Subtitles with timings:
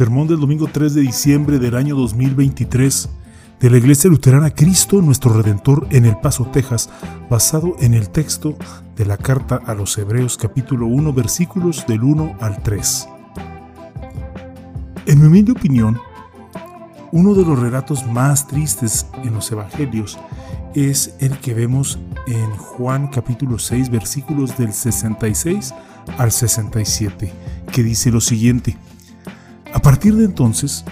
[0.00, 3.10] Sermón del domingo 3 de diciembre del año 2023
[3.60, 6.88] de la Iglesia Luterana Cristo nuestro Redentor en El Paso, Texas,
[7.28, 8.56] basado en el texto
[8.96, 13.08] de la carta a los Hebreos capítulo 1 versículos del 1 al 3.
[15.04, 16.00] En mi humilde opinión,
[17.12, 20.18] uno de los relatos más tristes en los Evangelios
[20.74, 25.74] es el que vemos en Juan capítulo 6 versículos del 66
[26.16, 27.30] al 67,
[27.70, 28.78] que dice lo siguiente.
[29.80, 30.84] A partir de entonces,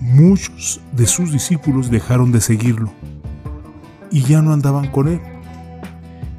[0.00, 2.92] muchos de sus discípulos dejaron de seguirlo
[4.10, 5.20] y ya no andaban con él.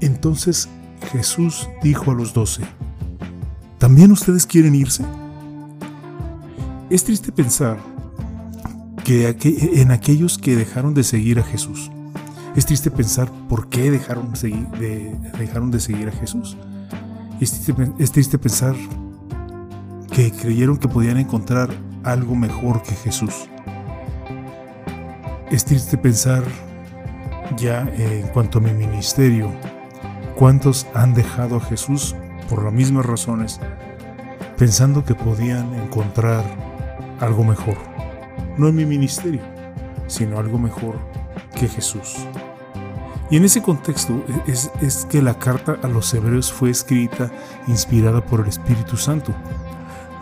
[0.02, 0.68] Entonces
[1.14, 2.64] Jesús dijo a los doce,
[3.78, 5.06] ¿también ustedes quieren irse?
[6.90, 7.78] Es triste pensar
[9.06, 9.38] que
[9.76, 11.90] en aquellos que dejaron de seguir a Jesús.
[12.58, 16.58] Es triste pensar por qué dejaron de, seguir a Jesús.
[17.40, 18.76] es triste pensar
[20.12, 23.48] que creyeron que podían encontrar algo mejor que Jesús.
[25.52, 26.44] Es triste pensar
[27.58, 29.52] ya en cuanto a mi ministerio,
[30.36, 32.16] cuántos han dejado a Jesús
[32.50, 33.60] por las mismas razones,
[34.58, 36.44] pensando que podían encontrar
[37.20, 37.78] algo mejor,
[38.58, 39.42] no en mi ministerio,
[40.08, 40.96] sino algo mejor
[41.56, 42.16] que Jesús.
[43.30, 47.32] Y en ese contexto es, es que la carta a los hebreos fue escrita
[47.68, 49.34] inspirada por el Espíritu Santo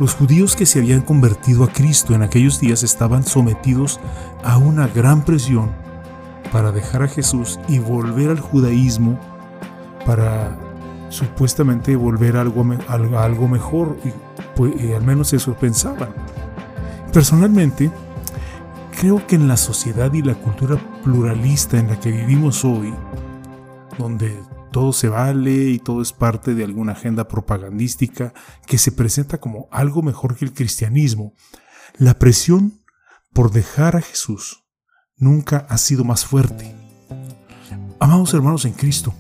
[0.02, 4.00] los judíos que se habían convertido a Cristo en aquellos días estaban sometidos
[4.44, 5.70] a una gran presión
[6.52, 9.20] para dejar a Jesús y volver al judaísmo
[10.04, 10.58] para
[11.10, 12.66] supuestamente volver a algo,
[13.20, 14.10] algo mejor, y,
[14.56, 16.10] pues, al menos eso pensaban.
[17.14, 17.92] Personalmente,
[19.00, 22.92] creo que en la sociedad y la cultura pluralista en la que vivimos hoy,
[24.00, 24.42] donde
[24.72, 28.34] todo se vale y todo es parte de alguna agenda propagandística
[28.66, 31.34] que se presenta como algo mejor que el cristianismo,
[31.98, 32.82] la presión
[33.34, 34.64] por dejar a Jesús
[35.18, 36.76] nunca ha sido más fuerte.
[38.00, 39.14] Amados hermanos en Cristo,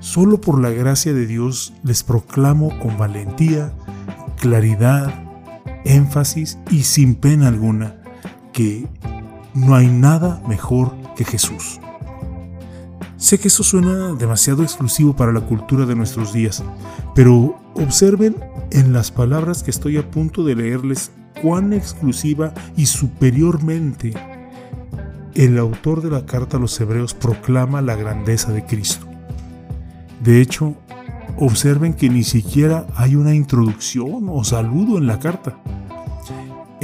[0.00, 3.72] solo por la gracia de Dios les proclamo con valentía,
[4.38, 5.12] claridad,
[5.84, 8.00] énfasis y sin pena alguna
[8.52, 8.88] que
[9.52, 11.80] no hay nada mejor que Jesús.
[13.16, 16.62] Sé que eso suena demasiado exclusivo para la cultura de nuestros días,
[17.14, 18.36] pero observen
[18.70, 24.14] en las palabras que estoy a punto de leerles cuán exclusiva y superiormente
[25.34, 29.06] el autor de la carta a los hebreos proclama la grandeza de Cristo.
[30.22, 30.76] De hecho,
[31.36, 35.58] observen que ni siquiera hay una introducción o saludo en la carta.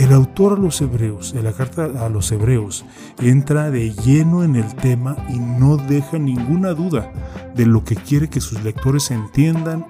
[0.01, 2.87] El autor a los hebreos, en la carta a los hebreos,
[3.21, 7.13] entra de lleno en el tema y no deja ninguna duda
[7.55, 9.87] de lo que quiere que sus lectores entiendan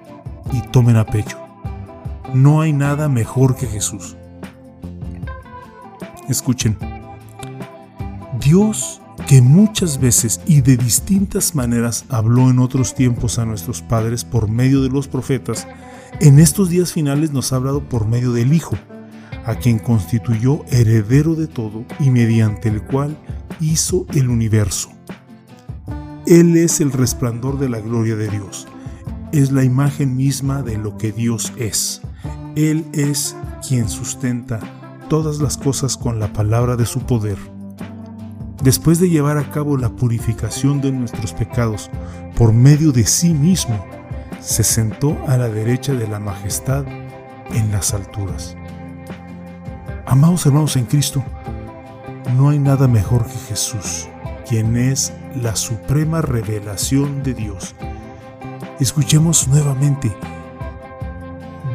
[0.51, 1.37] y tomen a pecho.
[2.33, 4.17] No hay nada mejor que Jesús.
[6.27, 6.77] Escuchen.
[8.41, 14.25] Dios que muchas veces y de distintas maneras habló en otros tiempos a nuestros padres
[14.25, 15.69] por medio de los profetas,
[16.19, 18.77] en estos días finales nos ha hablado por medio del Hijo
[19.45, 23.17] a quien constituyó heredero de todo y mediante el cual
[23.59, 24.89] hizo el universo.
[26.27, 28.67] Él es el resplandor de la gloria de Dios,
[29.31, 32.01] es la imagen misma de lo que Dios es.
[32.55, 33.35] Él es
[33.67, 34.59] quien sustenta
[35.09, 37.37] todas las cosas con la palabra de su poder.
[38.63, 41.89] Después de llevar a cabo la purificación de nuestros pecados
[42.37, 43.83] por medio de sí mismo,
[44.39, 46.85] se sentó a la derecha de la majestad
[47.53, 48.55] en las alturas.
[50.11, 51.23] Amados hermanos en Cristo,
[52.35, 54.09] no hay nada mejor que Jesús,
[54.45, 57.75] quien es la suprema revelación de Dios.
[58.81, 60.13] Escuchemos nuevamente,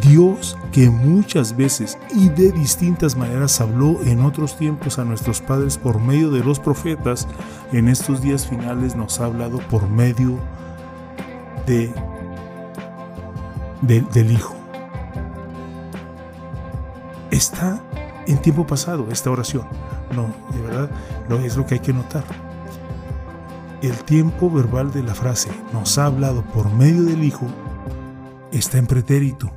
[0.02, 5.78] Dios que muchas veces y de distintas maneras habló en otros tiempos a nuestros padres
[5.78, 7.26] por medio de los profetas,
[7.72, 10.38] en estos días finales nos ha hablado por medio
[11.64, 11.90] de,
[13.80, 14.54] del Hijo.
[17.30, 17.80] Está
[18.26, 19.66] en tiempo pasado esta oración.
[20.14, 20.90] No, de verdad,
[21.28, 22.24] no es lo que hay que notar.
[23.82, 27.46] El tiempo verbal de la frase nos ha hablado por medio del Hijo
[28.52, 29.52] está en pretérito,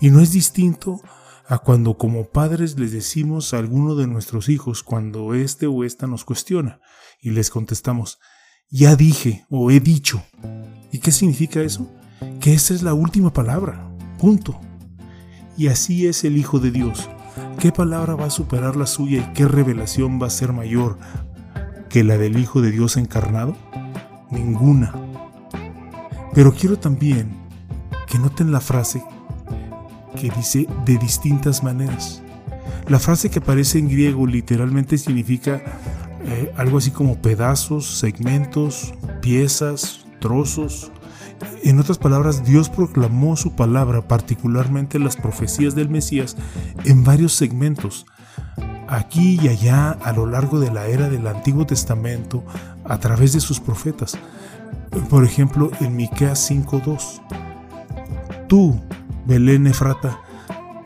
[0.00, 1.00] Y no es distinto
[1.48, 6.06] a cuando como padres les decimos a alguno de nuestros hijos cuando este o esta
[6.06, 6.80] nos cuestiona
[7.20, 8.18] y les contestamos,
[8.68, 10.22] ya dije o he dicho.
[10.92, 11.90] ¿Y qué significa eso?
[12.40, 13.90] Que esa es la última palabra.
[14.18, 14.60] Punto.
[15.56, 17.08] Y así es el Hijo de Dios.
[17.58, 20.98] ¿Qué palabra va a superar la suya y qué revelación va a ser mayor
[21.88, 23.56] que la del Hijo de Dios encarnado?
[24.30, 24.92] Ninguna.
[26.34, 27.30] Pero quiero también
[28.06, 29.02] que noten la frase
[30.20, 32.22] que dice de distintas maneras.
[32.88, 35.62] La frase que aparece en griego literalmente significa
[36.26, 38.92] eh, algo así como pedazos, segmentos,
[39.22, 40.92] piezas, trozos.
[41.62, 46.36] En otras palabras, Dios proclamó su palabra, particularmente las profecías del Mesías,
[46.84, 48.06] en varios segmentos,
[48.88, 52.44] aquí y allá a lo largo de la era del Antiguo Testamento,
[52.84, 54.16] a través de sus profetas.
[55.10, 57.20] Por ejemplo, en Miqueas 5:2.
[58.48, 58.80] Tú,
[59.26, 60.20] Belén Efrata,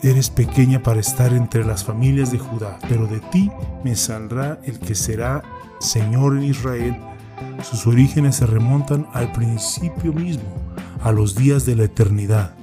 [0.01, 3.51] eres pequeña para estar entre las familias de Judá, pero de ti
[3.83, 5.43] me saldrá el que será
[5.79, 6.97] Señor en Israel.
[7.63, 10.43] Sus orígenes se remontan al principio mismo,
[11.03, 12.53] a los días de la eternidad.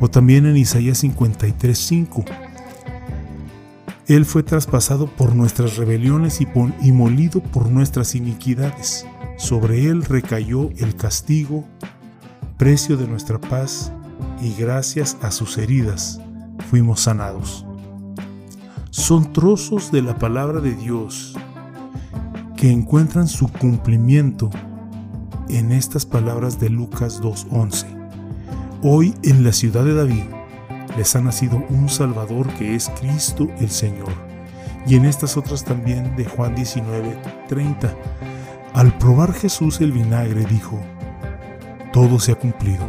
[0.00, 2.24] O también en Isaías 53:5.
[4.06, 6.46] Él fue traspasado por nuestras rebeliones y,
[6.82, 9.06] y molido por nuestras iniquidades.
[9.36, 11.64] Sobre él recayó el castigo,
[12.56, 13.92] precio de nuestra paz,
[14.40, 16.20] y gracias a sus heridas
[16.70, 17.64] fuimos sanados.
[18.90, 21.34] Son trozos de la palabra de Dios
[22.56, 24.50] que encuentran su cumplimiento
[25.48, 27.86] en estas palabras de Lucas 2.11.
[28.82, 30.24] Hoy en la ciudad de David
[30.96, 34.12] les ha nacido un Salvador que es Cristo el Señor.
[34.86, 37.94] Y en estas otras también de Juan 19.30.
[38.74, 40.80] Al probar Jesús el vinagre dijo,
[41.92, 42.86] todo se ha cumplido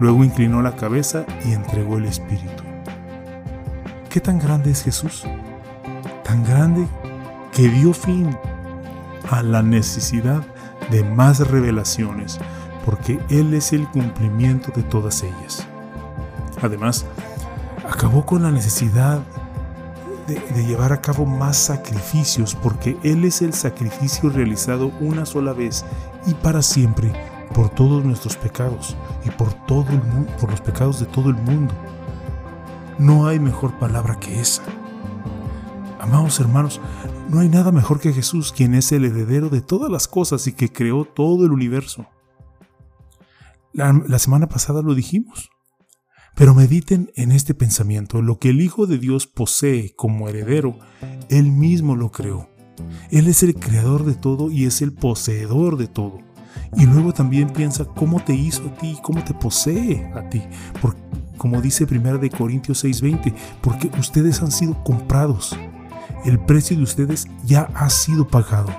[0.00, 2.64] Luego inclinó la cabeza y entregó el Espíritu.
[4.10, 5.24] ¿Qué tan grande es Jesús?
[6.24, 6.86] Tan grande
[7.52, 8.36] que dio fin
[9.30, 10.42] a la necesidad
[10.90, 12.38] de más revelaciones,
[12.84, 15.66] porque Él es el cumplimiento de todas ellas.
[16.62, 17.06] Además,
[17.88, 19.20] acabó con la necesidad
[20.26, 25.84] de, llevar a cabo más sacrificios, porque Él es el sacrificio realizado una sola vez
[26.26, 27.12] y para siempre
[27.52, 30.00] por todos nuestros pecados y por, todo el
[30.40, 31.74] por los pecados de todo el mundo.
[32.98, 34.62] No hay mejor palabra que esa.
[36.04, 36.82] Amados hermanos,
[37.30, 40.52] no hay nada mejor que Jesús, quien es el heredero de todas las cosas y
[40.52, 42.06] que creó todo el universo.
[43.72, 45.48] La, semana pasada lo dijimos.
[46.34, 48.20] Pero mediten en este pensamiento.
[48.20, 50.78] Lo que el Hijo de Dios posee como heredero,
[51.30, 52.50] Él mismo lo creó.
[53.10, 56.18] Él es el creador de todo y es el poseedor de todo.
[56.76, 60.42] Y luego también piensa cómo te hizo a ti, cómo te posee a ti.
[60.82, 60.96] Por,
[61.38, 65.56] como dice 1 de Corintios 6:20, porque ustedes han sido comprados.
[66.24, 68.72] El precio de ustedes ya ha sido pagado.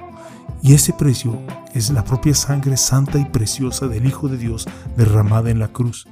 [0.61, 1.39] Y ese precio
[1.73, 6.07] es la propia sangre santa y preciosa del Hijo de Dios derramada en la cruz.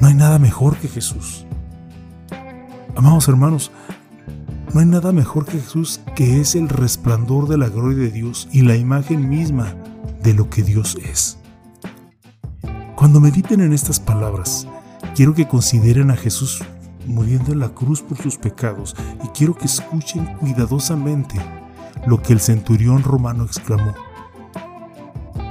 [0.00, 1.46] No hay nada mejor que Jesús.
[2.96, 3.70] Amados hermanos,
[4.72, 8.48] no hay nada mejor que Jesús que es el resplandor de la gloria de Dios
[8.52, 9.74] y la imagen misma
[10.22, 11.38] de lo que Dios es.
[12.96, 14.66] Cuando mediten en estas palabras,
[15.14, 16.64] quiero que consideren a Jesús
[17.06, 18.94] muriendo en la cruz por sus pecados
[19.24, 21.36] y quiero que escuchen cuidadosamente
[22.06, 23.94] lo que el centurión romano exclamó.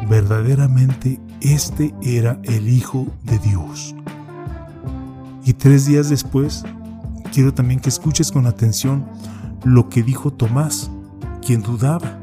[0.09, 3.95] Verdaderamente este era el Hijo de Dios.
[5.43, 6.63] Y tres días después,
[7.31, 9.05] quiero también que escuches con atención
[9.63, 10.91] lo que dijo Tomás,
[11.45, 12.17] quien dudaba.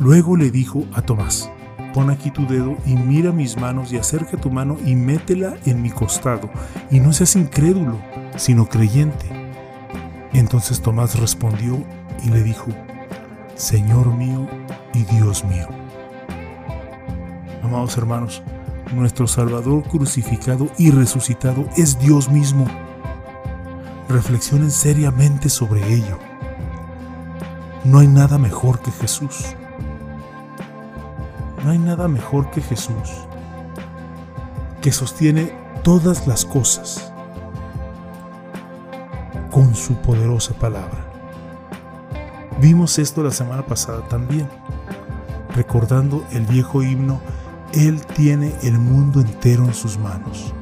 [0.00, 1.50] Luego le dijo a Tomás,
[1.92, 5.82] pon aquí tu dedo y mira mis manos y acerca tu mano y métela en
[5.82, 6.50] mi costado,
[6.90, 7.98] y no seas incrédulo,
[8.36, 9.26] sino creyente.
[10.32, 11.82] Entonces Tomás respondió
[12.24, 12.66] y le dijo,
[13.54, 14.48] Señor mío
[14.94, 15.68] y Dios mío.
[17.62, 18.42] Amados hermanos,
[18.92, 22.66] nuestro Salvador crucificado y resucitado es Dios mismo.
[24.08, 26.18] Reflexionen seriamente sobre ello.
[27.84, 29.56] No hay nada mejor que Jesús.
[31.64, 33.10] No hay nada mejor que Jesús,
[34.80, 35.52] que sostiene
[35.82, 37.12] todas las cosas
[39.50, 41.06] con su poderosa palabra.
[42.60, 44.48] Vimos esto la semana pasada también,
[45.54, 47.20] recordando el viejo himno,
[47.72, 50.54] Él tiene el mundo entero en sus manos.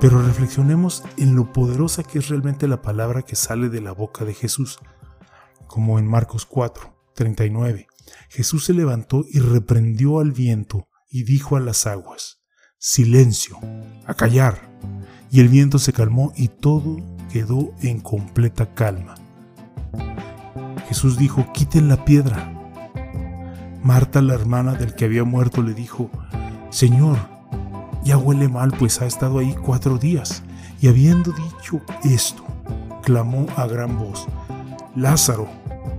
[0.00, 4.24] Pero reflexionemos en lo poderosa que es realmente la palabra que sale de la boca
[4.24, 4.78] de Jesús,
[5.66, 7.89] como en Marcos 4, 39.
[8.28, 12.40] Jesús se levantó y reprendió al viento y dijo a las aguas,
[12.78, 13.58] Silencio,
[14.06, 14.70] a callar.
[15.32, 16.96] y el viento se calmó y todo
[17.32, 19.14] quedó en completa calma.
[20.88, 22.52] Jesús dijo, quiten la piedra.
[23.84, 26.10] Marta, la hermana del que había muerto, le dijo,
[26.70, 27.16] Señor,
[28.04, 30.42] ya huele mal, pues ha estado ahí cuatro días.
[30.80, 32.44] Y habiendo dicho esto,
[33.02, 34.26] clamó a gran voz,
[34.96, 35.48] Lázaro,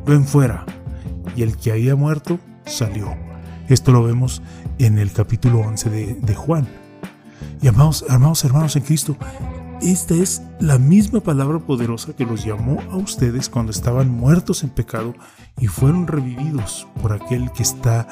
[0.05, 0.65] ven fuera.
[1.35, 3.15] Y el que había muerto salió.
[3.67, 4.41] Esto lo vemos
[4.79, 6.67] en el capítulo 11 de, Juan.
[7.61, 9.15] Y amados, amados hermanos en Cristo,
[9.81, 14.69] esta es la misma palabra poderosa que los llamó a ustedes cuando estaban muertos en
[14.69, 15.15] pecado
[15.57, 18.07] y fueron revividos por aquel que está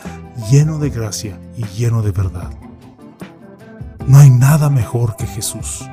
[0.50, 2.52] lleno de gracia y lleno de verdad.
[4.08, 5.88] No hay nada mejor que Jesús.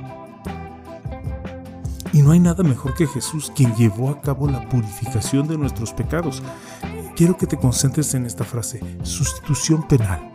[2.16, 5.92] Y no hay nada mejor que Jesús quien llevó a cabo la purificación de nuestros
[5.92, 6.42] pecados.
[7.14, 10.32] Quiero que te concentres en esta frase, sustitución penal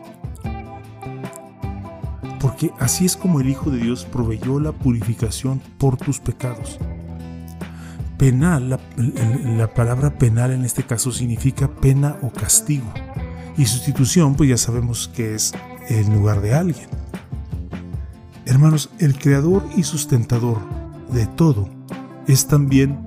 [2.39, 6.77] porque así es como el Hijo de Dios proveyó la purificación por tus pecados.
[8.17, 12.91] Penal, la, palabra penal en este caso significa pena o castigo.
[13.57, 15.53] Y sustitución, pues ya sabemos que es
[15.87, 16.87] en lugar de alguien.
[18.45, 20.59] Hermanos, el creador y sustentador
[21.11, 21.69] de todo
[22.27, 22.99] es también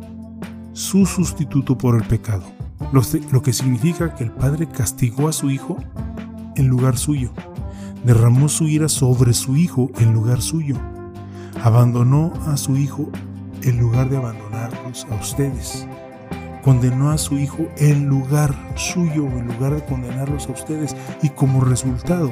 [0.73, 2.45] su sustituto por el pecado,
[2.93, 5.79] lo que significa que el Padre castigó a su Hijo
[6.57, 7.33] en lugar suyo
[8.05, 10.77] derramó su ira sobre su hijo en lugar suyo.
[11.63, 13.09] Abandonó a su hijo
[13.63, 15.87] en lugar de abandonarlos a ustedes.
[16.63, 20.95] Condenó a su hijo en lugar suyo, en lugar de condenarlos a ustedes.
[21.23, 22.31] Y como resultado,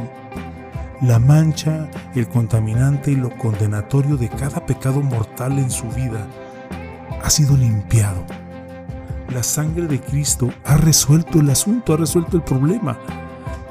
[1.02, 6.26] la mancha, el contaminante y lo condenatorio de cada pecado mortal en su vida
[7.22, 8.24] ha sido limpiado.
[9.28, 12.98] La sangre de Cristo ha resuelto el asunto, ha resuelto el problema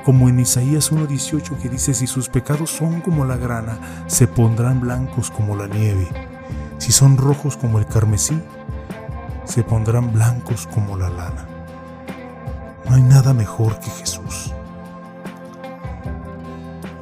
[0.03, 4.81] como en Isaías 1.18 que dice, si sus pecados son como la grana, se pondrán
[4.81, 6.07] blancos como la nieve.
[6.79, 8.41] Si son rojos como el carmesí,
[9.45, 11.47] se pondrán blancos como la lana.
[12.89, 14.53] No hay nada mejor que Jesús.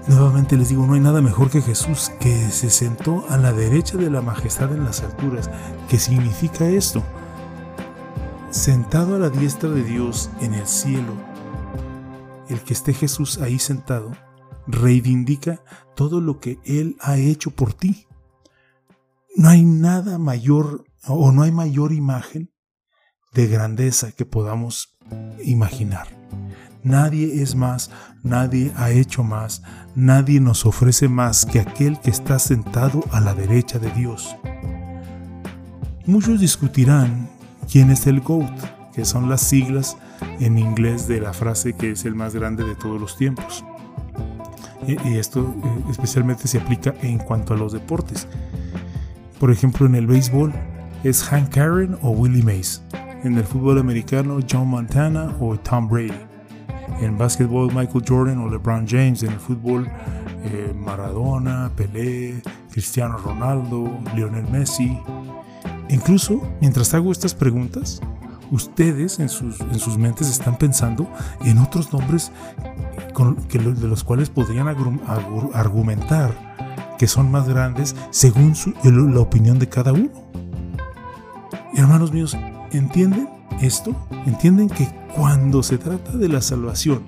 [0.10, 3.96] Nuevamente les digo, no hay nada mejor que Jesús que se sentó a la derecha
[3.96, 5.52] de la majestad en las alturas.
[5.88, 7.04] ¿Qué significa esto?
[8.50, 11.14] Sentado a la diestra de Dios en el cielo,
[12.50, 14.12] el que esté Jesús ahí sentado
[14.66, 15.62] reivindica
[15.96, 18.08] todo lo que Él ha hecho por ti.
[19.36, 22.52] No hay nada mayor o no hay mayor imagen
[23.32, 24.98] de grandeza que podamos
[25.44, 26.08] imaginar.
[26.84, 27.92] Nadie es más,
[28.24, 29.64] nadie ha hecho más,
[29.96, 34.36] nadie nos ofrece más que aquel que está sentado a la derecha de Dios.
[36.06, 37.30] Muchos discutirán
[37.70, 39.98] quién es el GOAT que son las siglas
[40.40, 43.64] en inglés de la frase que es el más grande de todos los tiempos.
[44.88, 48.28] Y esto eh, especialmente se aplica en cuanto a los deportes.
[49.40, 50.54] Por ejemplo, en el béisbol
[51.04, 52.82] es Hank Aaron o Willie Mays.
[53.24, 56.29] En el fútbol americano, John Montana o Tom Brady.
[57.02, 59.24] En básquetbol, Michael Jordan o LeBron James.
[59.24, 59.90] En el fútbol,
[60.44, 62.42] eh, Maradona, Pelé,
[62.72, 64.98] Cristiano Ronaldo, Lionel Messi.
[65.90, 68.02] Incluso, mientras hago estas preguntas,
[68.52, 71.08] ustedes en sus, en sus mentes están pensando
[71.42, 72.32] en otros nombres
[73.50, 76.32] de los cuales podrían argumentar
[76.98, 78.54] que son más grandes según
[79.14, 80.12] la opinión de cada uno.
[81.76, 82.38] hermanos míos,
[82.72, 83.96] ¿entienden esto?
[84.26, 87.02] ¿Entienden que cuando se trata de la salvación,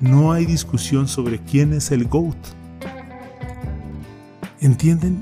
[0.00, 2.36] no hay discusión sobre quién es el GOAT?
[4.60, 5.20] ¿Entienden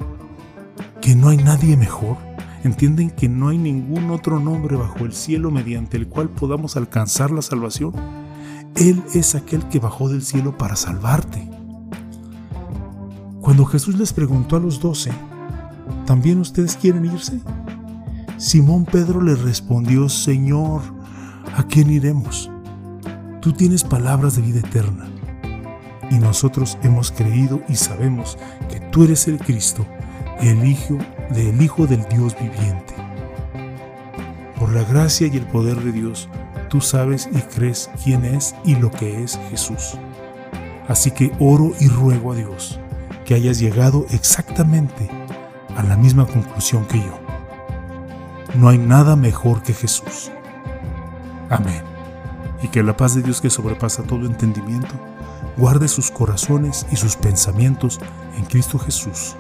[1.01, 2.17] que no hay nadie mejor?
[2.65, 7.31] entienden que no hay ningún otro nombre bajo el cielo mediante el cual podamos alcanzar
[7.31, 7.93] la salvación.
[8.75, 11.49] Él es aquel que bajó del cielo para salvarte.
[13.41, 15.13] Cuando Jesús les preguntó a los doce,
[16.07, 17.41] ¿también ustedes quieren irse?
[18.37, 20.83] Simón Pedro le respondió, Señor,
[21.57, 22.51] ¿a quién iremos?
[23.41, 25.09] Tú tienes palabras de vida eterna.
[26.11, 28.37] Y nosotros hemos creído y sabemos
[28.69, 29.87] que tú eres el Cristo,
[30.41, 30.99] el Hijo
[31.31, 32.95] del Hijo del Dios viviente.
[34.59, 36.29] Por la gracia y el poder de Dios,
[36.69, 39.97] tú sabes y crees quién es y lo que es Jesús.
[40.89, 42.81] Así que oro y ruego a Dios
[43.25, 45.09] que hayas llegado exactamente
[45.77, 47.24] a la misma conclusión que yo.
[48.55, 50.31] No hay nada mejor que Jesús.
[51.51, 51.83] Amén.
[52.63, 54.95] Y que la paz de Dios que sobrepasa todo entendimiento,
[55.57, 58.01] guarde sus corazones y sus pensamientos
[58.37, 59.35] en Cristo Jesús.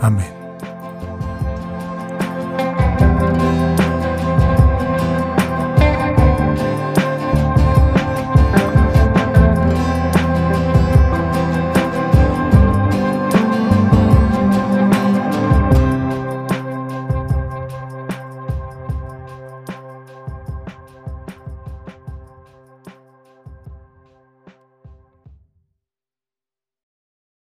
[0.00, 0.35] Amén.